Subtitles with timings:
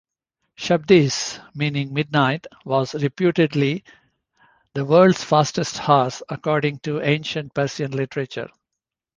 [0.57, 3.83] Shabdiz, meaning "midnight", was reputedly
[4.73, 8.49] the "world's fastest horse" according to ancient Persian literature.